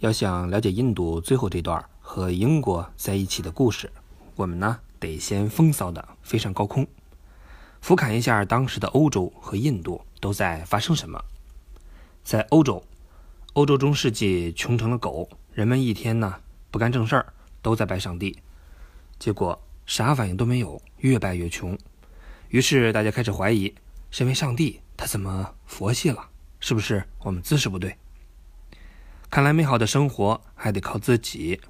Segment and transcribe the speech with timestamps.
[0.00, 3.90] 要想了解印度最后这段和英国在一起的故事，
[4.34, 6.86] 我们呢得先风骚的飞上高空，
[7.80, 11.18] 俯瞰一下当时的欧洲和印度都在发生什么。
[12.22, 12.84] 在欧洲，
[13.54, 16.34] 欧洲中世纪穷成了狗，人们一天呢
[16.70, 17.32] 不干正事儿，
[17.62, 18.38] 都在拜上帝，
[19.18, 21.76] 结果啥反应都没有，越拜越穷。
[22.48, 23.74] 于是大家开始怀疑，
[24.10, 26.28] 身为上帝，他怎么佛系了？
[26.60, 27.96] 是不是我们姿势不对？
[29.36, 31.60] 看来美好的生活还得靠自己，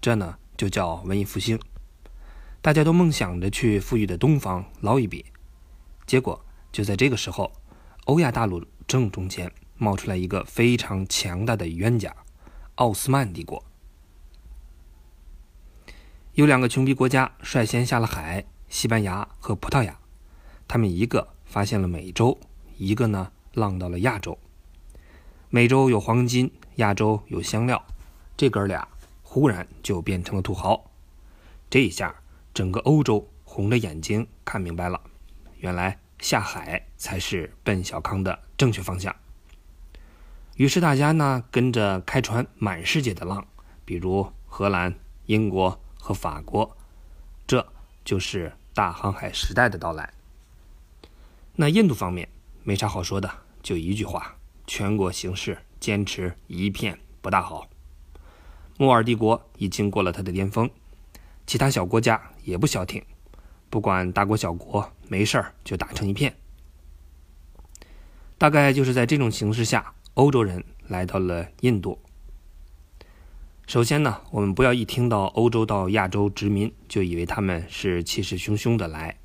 [0.00, 1.58] 这呢就叫文艺复兴。
[2.62, 5.26] 大家都梦想着去富裕的东方捞一笔，
[6.06, 7.50] 结果就在这个时候，
[8.04, 12.14] 欧亚大陆正中间冒出来一个非常强大的冤家——
[12.76, 13.64] 奥斯曼帝国。
[16.34, 19.98] 有两个穷逼国家率先下了海，西班牙和葡萄牙。
[20.68, 22.38] 他们一个发现了美洲，
[22.76, 24.38] 一个呢浪到了亚洲。
[25.50, 26.50] 美洲有黄金。
[26.76, 27.82] 亚洲有香料，
[28.36, 28.86] 这哥俩
[29.22, 30.90] 忽然就变成了土豪。
[31.70, 32.14] 这一下，
[32.52, 35.00] 整个欧洲红着眼睛看明白了，
[35.56, 39.16] 原来下海才是奔小康的正确方向。
[40.56, 43.46] 于是大家呢跟着开船满世界的浪，
[43.86, 46.76] 比如荷兰、英国和法国，
[47.46, 47.66] 这
[48.04, 50.12] 就是大航海时代的到来。
[51.54, 52.28] 那印度方面
[52.64, 53.30] 没啥好说的，
[53.62, 54.35] 就一句话：
[54.66, 55.58] 全国形势。
[55.78, 57.68] 坚持一片不大好。
[58.78, 60.68] 莫尔帝国已经过了它的巅峰，
[61.46, 63.04] 其他小国家也不消停，
[63.70, 66.34] 不管大国小国，没事儿就打成一片。
[68.38, 72.00] 大概就是在这种形势下，欧洲人来到了印度。
[73.66, 79.16] 首先呢，我们不要一听到欧洲到亚洲殖民就以为他们是气势汹汹的来，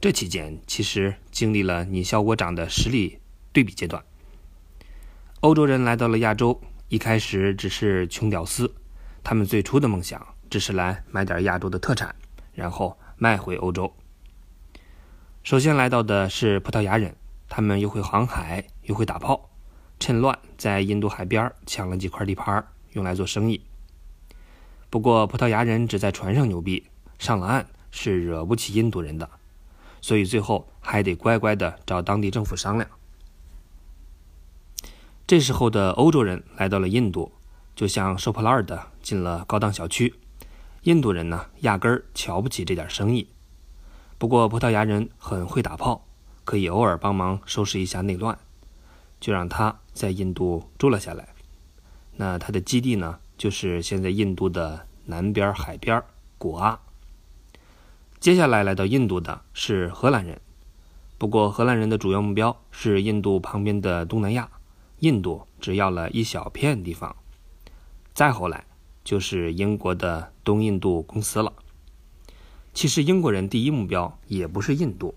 [0.00, 3.20] 这期间其实经历了你消我长的实力
[3.52, 4.04] 对比阶段。
[5.44, 8.74] 欧洲人来到了亚洲，一开始只是穷屌丝，
[9.22, 12.14] 他们最初的梦想只是来买点亚洲的特产，
[12.54, 13.94] 然后卖回欧洲。
[15.42, 17.14] 首先来到的是葡萄牙人，
[17.46, 19.50] 他们又会航海又会打炮，
[20.00, 23.60] 趁乱在印度海边抢了几块地盘，用来做生意。
[24.88, 26.88] 不过葡萄牙人只在船上牛逼，
[27.18, 29.28] 上了岸是惹不起印度人的，
[30.00, 32.88] 所以最后还得乖乖的找当地政府商量。
[35.26, 37.32] 这时候的欧洲人来到了印度，
[37.74, 40.14] 就像收破烂的进了高档小区。
[40.82, 43.28] 印度人呢，压根儿瞧不起这点生意。
[44.18, 46.06] 不过葡萄牙人很会打炮，
[46.44, 48.38] 可以偶尔帮忙收拾一下内乱，
[49.18, 51.28] 就让他在印度住了下来。
[52.16, 56.02] 那他的基地呢，就是现在印度的南边海边
[56.36, 56.78] 古阿。
[58.20, 60.38] 接下来来到印度的是荷兰人，
[61.16, 64.50] 不过荷兰人的主要目标是印度旁边的东南亚。
[65.04, 67.14] 印度只要了一小片地方，
[68.14, 68.64] 再后来
[69.04, 71.52] 就是英国的东印度公司了。
[72.72, 75.14] 其实英国人第一目标也不是印度，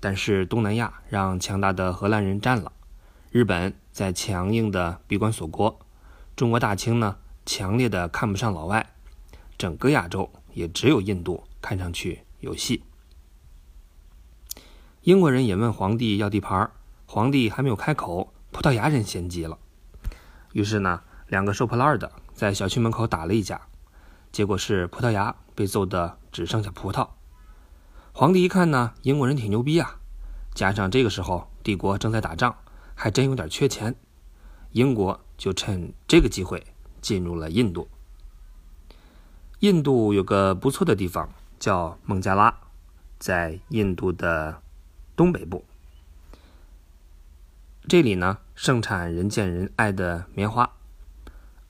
[0.00, 2.72] 但是东南亚让强大的荷兰人占了。
[3.30, 5.78] 日本在强硬的闭关锁国，
[6.34, 8.94] 中国大清呢强烈的看不上老外，
[9.58, 12.82] 整个亚洲也只有印度看上去有戏。
[15.02, 16.70] 英国人也问皇帝要地盘，
[17.04, 18.27] 皇帝还没有开口。
[18.58, 19.56] 葡萄牙人先急了，
[20.52, 23.60] 于是呢，两个收破烂的在小区门口打了一架，
[24.32, 27.08] 结果是葡萄牙被揍得只剩下葡萄。
[28.12, 30.00] 皇帝一看呢，英国人挺牛逼啊，
[30.56, 32.56] 加上这个时候帝国正在打仗，
[32.96, 33.94] 还真有点缺钱，
[34.72, 36.66] 英国就趁这个机会
[37.00, 37.86] 进入了印度。
[39.60, 42.52] 印度有个不错的地方叫孟加拉，
[43.20, 44.60] 在印度的
[45.14, 45.64] 东北部。
[47.88, 50.68] 这里呢，盛产人见人爱的棉花。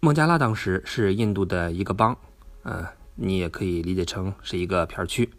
[0.00, 2.16] 孟加拉当时是印度的一个邦，
[2.62, 5.30] 呃，你也可以理解成是一个片区。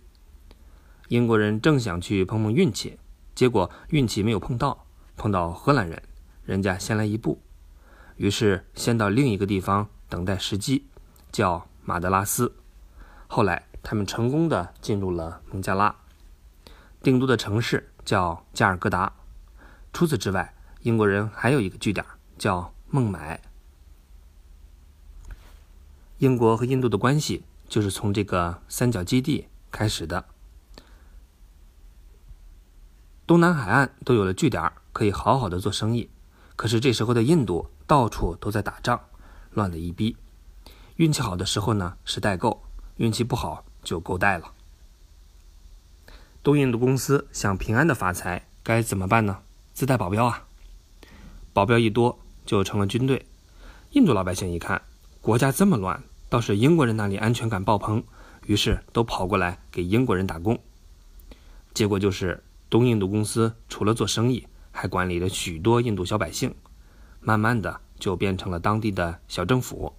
[1.08, 3.00] 英国人正想去碰碰运气，
[3.34, 4.86] 结果运气没有碰到，
[5.18, 6.00] 碰到荷兰人，
[6.46, 7.42] 人家先来一步，
[8.18, 10.86] 于是先到另一个地方等待时机，
[11.31, 12.54] 叫马德拉斯。
[13.25, 15.95] 后来他们成功的进入了孟加拉，
[17.02, 19.12] 定都的城市叫加尔各答。
[19.92, 22.06] 除此之外，英国人还有一个据点
[22.38, 23.42] 叫孟买。
[26.20, 30.26] 英国和印度的关系就是从这个三角基地开始的。
[33.28, 36.10] 东南海岸都有了据点，可以好好的做生意。
[36.56, 39.00] 可是这时候的印度到处都在打仗，
[39.52, 40.18] 乱的一逼。
[40.96, 42.64] 运气好的时候呢是代购，
[42.98, 44.54] 运气不好就够代了。
[46.42, 49.42] 东印度公司想平安的发财，该怎么办呢？
[49.74, 50.48] 自带保镖啊！
[51.59, 53.25] 保镖一多就成了军队，
[53.91, 54.81] 印度老百姓一看，
[55.19, 58.01] 国家这么乱，倒是英国人那里安全感爆棚，
[58.45, 60.57] 于是都跑过来给英国人打工。
[61.73, 66.56] 结果就是东印度公司除了做生意，还管理了许多印度小百姓，
[67.19, 69.94] 慢慢的就变成了当地的小政府。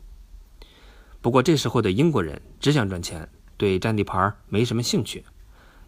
[1.21, 3.29] 不过这时候的英国人只想赚钱，
[3.59, 5.27] 对占地盘没什么兴趣，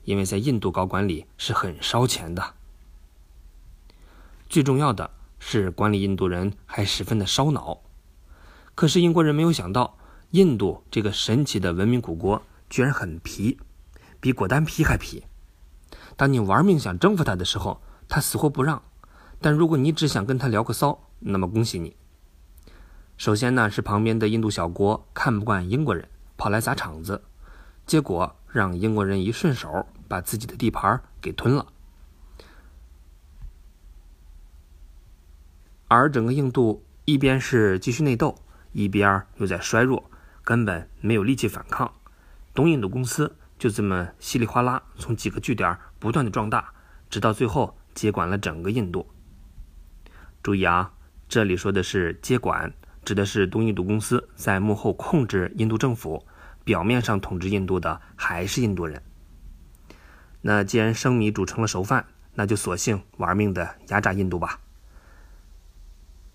[0.05, 2.57] 因为在印度搞管理是很烧钱的。
[4.51, 5.11] 最重要的
[5.45, 7.81] 是，管理印度人还十分的烧脑。
[8.77, 9.99] 可是英国人没有想到，
[10.31, 12.41] 印度这个神奇的文明古国
[12.71, 13.59] 居然很皮，
[14.21, 15.25] 比果丹皮还皮。
[16.17, 18.79] 当你玩命想征服他的时候，他死活不让；
[19.41, 21.97] 但如果你只想跟他聊个骚，那么恭喜你。
[23.17, 27.21] 首先呢，是旁边的印度小国看不惯英国人，跑来砸场子，
[27.85, 31.67] 结果让英国人一顺手把自己的地盘给吞了。
[35.95, 38.35] 而整个印度一边是继续内斗，
[38.73, 40.11] 一边又在衰弱，
[40.43, 41.93] 根本没有力气反抗。
[42.55, 46.73] 东印度公司就这么稀里哗啦从几个据点不断的壮大，
[47.11, 49.07] 直到最后接管了整个印度。
[50.43, 50.91] 注意啊，
[51.29, 52.73] 这里说的是接管，
[53.05, 56.27] 指的是东印度公司在幕后控制印度政府，
[56.65, 59.03] 表面上统治印度的还是印度人。
[60.41, 64.59] 那既然生米煮成了熟饭，那就索性玩命的压榨印度吧。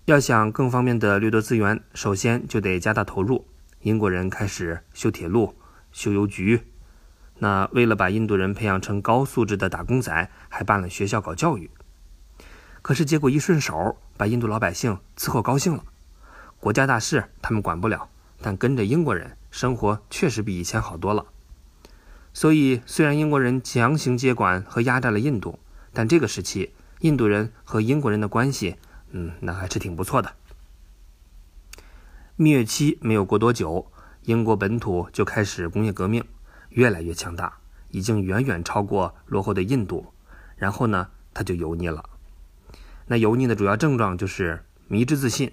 [0.08, 3.46] 要想更方便的掠夺资源，首先就得加大投入。
[3.82, 5.54] 英国人开始修铁路、
[5.92, 6.62] 修邮局。
[7.40, 11.70] 那为了把印度人培养成高素质的打工仔，还办了学校搞教育。
[12.80, 15.84] 可是结果一顺手，把印度老百姓伺候高兴了。
[16.58, 18.08] 国家大事他们管不了，
[18.40, 21.26] 但跟着英国人生活确实比以前好多了。
[22.32, 25.58] 所以，虽然英国人强行接管和压榨了印度，
[25.92, 28.76] 但这个时期印度人和英国人的关系。
[29.10, 30.34] 嗯，那还是挺不错的。
[32.36, 33.90] 蜜月期没有过多久，
[34.22, 36.24] 英国本土就开始工业革命，
[36.70, 37.58] 越来越强大，
[37.90, 40.12] 已经远远超过落后的印度。
[40.56, 42.08] 然后呢，它就油腻了。
[43.06, 45.52] 那油腻的主要症状就是迷之自信，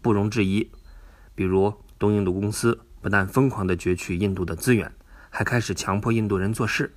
[0.00, 0.70] 不容置疑。
[1.34, 4.92] 比如东印度公司不但疯狂地攫取印度的资源，
[5.28, 6.94] 还开始强迫印度人做事。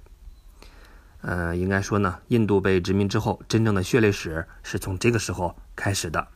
[1.27, 6.27] 呃，应该说呢，印度被殖民之后，真正的血泪史是从这个时候开始的。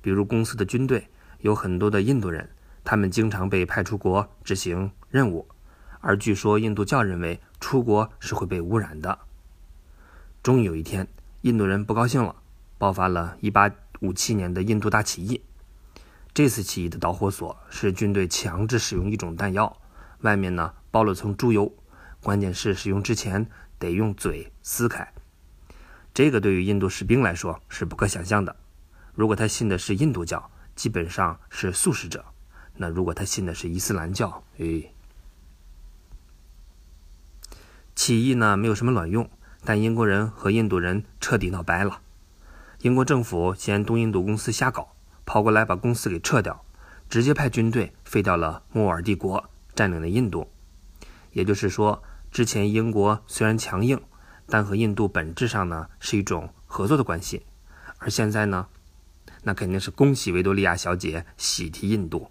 [0.00, 1.06] 比如公司的军队
[1.38, 2.50] 有很多的印度人，
[2.82, 5.46] 他们经常被派出国执行任务，
[6.00, 9.20] 而据说印度教认为出国是会被污染的。
[10.42, 11.06] 终于有一天，
[11.42, 12.34] 印度人不高兴了，
[12.78, 15.42] 爆发了1857年的印度大起义。
[16.34, 19.80] 这次起义的导火索是军队强制使用一种弹药，
[20.22, 21.72] 外面呢包了层猪油，
[22.20, 23.48] 关键是使用之前。
[23.82, 25.12] 得用嘴撕开，
[26.14, 28.54] 这个对于印度士兵来说是不可想象的。
[29.12, 32.20] 如果他信的是印度教，基本上是素食者；
[32.76, 34.92] 那如果他信的是伊斯兰教，哎，
[37.96, 39.28] 起义呢没有什么卵用。
[39.64, 42.00] 但英国人和印度人彻底闹掰了。
[42.82, 44.94] 英国政府嫌东印度公司瞎搞，
[45.26, 46.64] 跑过来把公司给撤掉，
[47.08, 50.48] 直接派军队飞到了莫尔帝国，占领了印度。
[51.32, 52.00] 也就是说。
[52.32, 54.00] 之前英国虽然强硬，
[54.46, 57.44] 但和印度本质上呢是一种合作的关系，
[57.98, 58.68] 而现在呢，
[59.42, 62.30] 那肯定是恭喜维多利亚小姐喜提印度。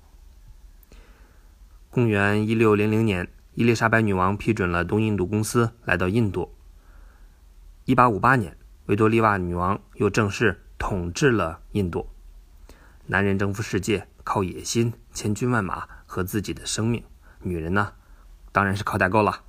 [1.92, 6.52] 公元一六零零年，伊丽莎白女王批准了东印度公司来到印度。
[7.86, 12.10] 一八五八年，维多利亚女王又正式统治了印度。
[13.06, 17.04] 男人征服世界靠野心、千军万马和自己的生命，
[17.42, 17.94] 女人呢，
[18.52, 19.44] 当然是靠代购了。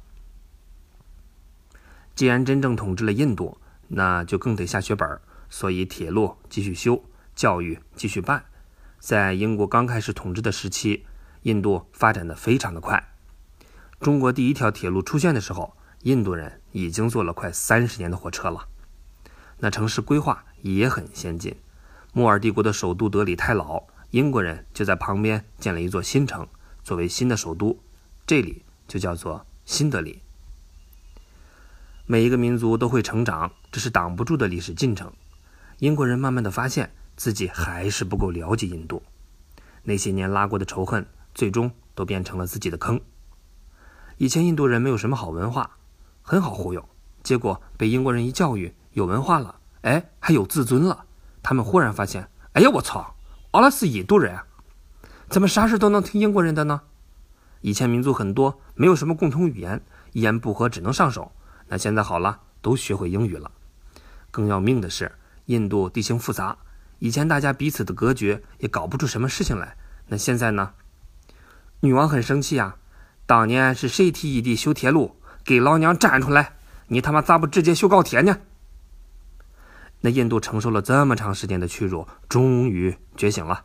[2.14, 7.04] 既然真正统治了印度，那就更得下血本所以铁路继续修，
[7.34, 8.44] 教育继续办。
[8.98, 11.04] 在英国刚开始统治的时期，
[11.42, 13.14] 印度发展的非常的快。
[14.00, 18.68] 中国第一条铁路出现的时候，印度人已经坐了快三十年的火车了。
[19.58, 21.56] 那城市规划也很先进。
[22.12, 26.46] 莫尔帝国的首都德里太老，英国人就在旁边建了一座新城，
[26.82, 27.80] 作为新的首都，
[28.26, 30.20] 这里就叫做新德里。
[32.12, 35.10] 每一个民族都会成长，这是挡不住的历史进程。
[35.78, 39.02] 英国人慢慢的发现自己还是不够了解印度，
[39.82, 43.00] 那些年拉过的仇恨，最终都变成了自己的坑。
[44.18, 45.78] 以前印度人没有什么好文化，
[46.20, 46.86] 很好忽悠，
[47.22, 51.06] 结果被英国人一教育，有文化了，哎，还有自尊了。
[51.42, 53.14] 他们忽然发现，哎呀，我操，
[53.52, 54.38] 阿拉是印度人，
[55.30, 56.82] 怎么啥事都能听英国人的呢？
[57.62, 61.32] 以前民族很多，没有什么共同语言，一言不合只能上手。
[61.72, 63.50] 那现在好了，都学会英语了。
[64.30, 65.10] 更要命的是，
[65.46, 66.58] 印度地形复杂，
[66.98, 69.74] 以前大家彼此的隔绝也搞不出什么事情来。
[70.08, 70.74] 那现在呢，
[71.80, 72.76] 女王很生气啊，
[73.24, 75.16] 当年是谁提议的修铁路？
[75.46, 76.56] 给老娘站出来！
[76.88, 78.40] 你他妈咋不直接修高铁呢？
[80.02, 83.64] 那印度承受了这么长时间的屈辱，终于觉醒了。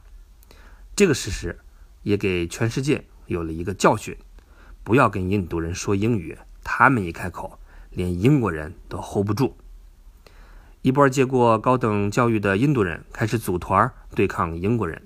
[0.96, 1.60] 这个事实
[2.04, 4.18] 也给全世界有了一个教训：
[4.86, 7.60] 不要跟印度人说英语，他们一开口，
[7.98, 9.58] 连英国人都 hold 不住。
[10.84, 15.02] 一波接过高等教育的印度人开始组团对抗英国人，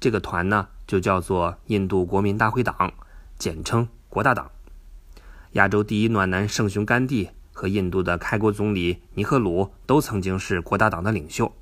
[0.00, 2.92] 这个团呢就叫做印度国民大会党，
[3.38, 4.50] 简称国大党。
[5.52, 11.54] 亚洲第一暖男圣雄甘地和印度的开国总理尼赫鲁都曾经是国大党的领袖。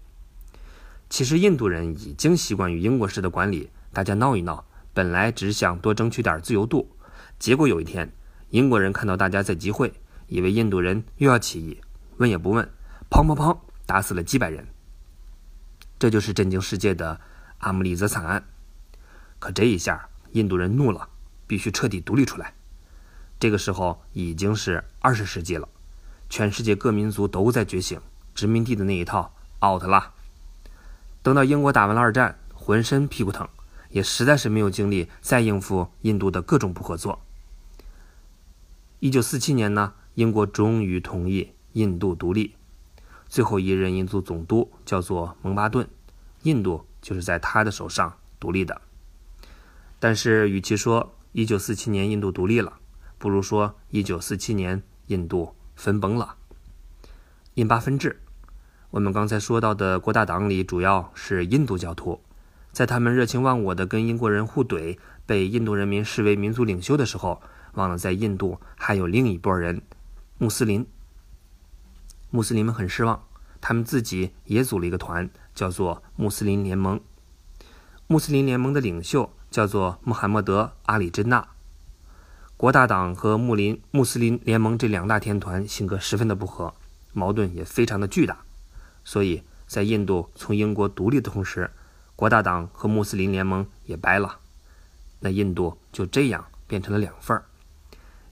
[1.10, 6.88] 其实印度人已经习惯于英国式的管理，大家闹一闹，本来只想多争取点自由度，
[7.38, 8.10] 结果有一天，
[8.48, 9.92] 英国人看到大家在集会，
[10.30, 11.78] 以为印度人又要起义，
[12.18, 12.64] 问也不问，
[13.10, 14.64] 砰砰砰，打死了几百人。
[15.98, 17.20] 这就是震惊世界的
[17.58, 18.42] 阿姆利则惨案。
[19.40, 21.08] 可这一下，印度人怒了，
[21.48, 22.54] 必须彻底独立出来。
[23.40, 25.68] 这个时候已经是二十世纪了，
[26.28, 28.00] 全世界各民族都在觉醒，
[28.32, 30.14] 殖民地的那一套 out 了。
[31.24, 33.48] 等到英国打完了二战，浑身屁股疼，
[33.88, 37.20] 也实在是没有精力再应付印度的各种不合作。
[39.00, 42.54] 一九四七年呢，英国终于同意印度独立，
[43.28, 45.88] 最后一任印度总督叫做蒙巴顿，
[46.42, 48.80] 印度就是在他的手上独立的。
[49.98, 52.78] 但是，与其说一九四七年印度独立了，
[53.18, 56.36] 不如说，一九四七年印度分崩了。
[57.54, 58.20] 印巴分治，
[58.90, 62.20] 我们刚才说到的国大党里主要是印度教徒，
[62.72, 67.42] 在他们热情忘我的跟英国人互怼，被印度人民视为民族领袖的时候，
[67.74, 69.82] 忘了在印度还有另一拨人——
[70.42, 70.86] 穆斯林。
[72.30, 73.22] 穆斯林们很失望，
[73.60, 76.98] 他们自己也组了一个团，叫做穆斯林联盟。
[78.06, 81.46] 穆斯林联盟的领袖叫做穆罕默德·阿里·真纳。
[82.56, 86.72] 国大党和穆林穆斯林联盟这两大天团性格十分的不合，
[87.12, 88.38] 矛盾也非常的巨大，
[89.04, 91.70] 所以在印度从英国独立的同时，
[92.16, 94.38] 国大党和穆斯林联盟也掰了，
[95.18, 97.44] 那印度就这样变成了两份儿，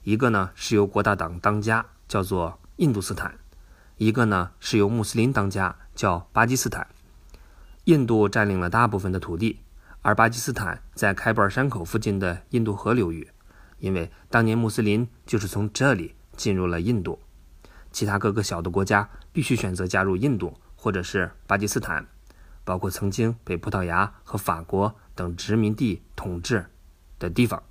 [0.03, 3.39] 一个呢是由国大党当家，叫做印度斯坦，
[3.95, 6.87] 一个呢是由穆斯林当家，叫巴基斯坦。
[7.85, 9.61] 印度占领了大部分的土地，
[10.01, 13.29] 而巴基斯坦在开伯尔山口附近的印度河流域。
[13.77, 17.19] 因为当年穆斯林就是从这里进入了印度，
[17.91, 22.07] 其他各个小的国家必须选择加入印度或者是巴基斯坦，
[22.65, 26.65] 包括曾经被葡萄牙和法国等殖民地统治
[27.19, 27.61] 的地方。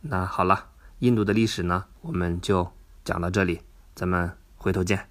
[0.00, 2.70] 那好了，印度的历史呢，我们就
[3.10, 3.60] 讲到这里，
[3.96, 5.09] 咱们回头见。